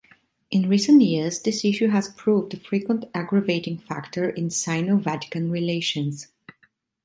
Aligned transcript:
In 0.49 0.67
recent 0.67 1.03
years, 1.03 1.39
this 1.39 1.63
issue 1.63 1.89
has 1.89 2.09
proved 2.09 2.55
a 2.55 2.59
frequent 2.59 3.05
aggravating 3.13 3.77
factor 3.77 4.27
in 4.31 4.49
Sino-Vatican 4.49 5.51
relations. 5.51 6.29